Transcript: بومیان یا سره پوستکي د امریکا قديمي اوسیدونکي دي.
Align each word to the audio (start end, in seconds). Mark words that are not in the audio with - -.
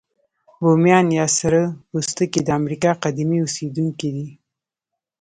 بومیان 0.61 1.07
یا 1.19 1.25
سره 1.39 1.61
پوستکي 1.89 2.39
د 2.43 2.49
امریکا 2.59 2.91
قديمي 3.03 3.39
اوسیدونکي 3.41 4.09
دي. 4.15 4.27